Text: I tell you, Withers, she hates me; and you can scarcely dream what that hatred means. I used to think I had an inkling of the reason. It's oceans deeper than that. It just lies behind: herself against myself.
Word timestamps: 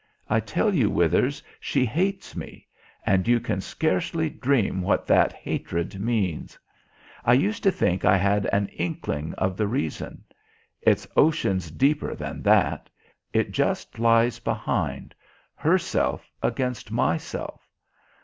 I 0.27 0.39
tell 0.39 0.73
you, 0.73 0.89
Withers, 0.89 1.43
she 1.59 1.85
hates 1.85 2.35
me; 2.35 2.67
and 3.05 3.27
you 3.27 3.39
can 3.39 3.61
scarcely 3.61 4.31
dream 4.31 4.81
what 4.81 5.05
that 5.05 5.31
hatred 5.31 5.99
means. 5.99 6.57
I 7.23 7.33
used 7.33 7.61
to 7.61 7.71
think 7.71 8.03
I 8.03 8.17
had 8.17 8.47
an 8.47 8.69
inkling 8.69 9.35
of 9.35 9.57
the 9.57 9.67
reason. 9.67 10.23
It's 10.81 11.05
oceans 11.15 11.69
deeper 11.69 12.15
than 12.15 12.41
that. 12.41 12.89
It 13.31 13.51
just 13.51 13.99
lies 13.99 14.39
behind: 14.39 15.13
herself 15.53 16.31
against 16.41 16.89
myself. 16.89 17.69